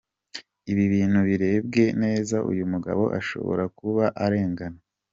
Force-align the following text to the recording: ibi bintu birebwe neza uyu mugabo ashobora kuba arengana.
ibi 0.71 0.83
bintu 0.93 1.19
birebwe 1.27 1.83
neza 2.03 2.35
uyu 2.51 2.63
mugabo 2.71 3.03
ashobora 3.19 3.63
kuba 3.77 4.05
arengana. 4.23 4.79